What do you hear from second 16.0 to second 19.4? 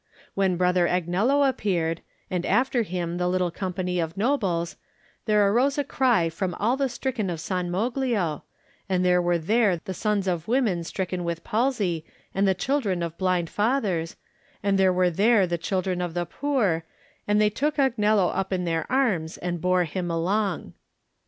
of the poor, and they took Agnello up in their arms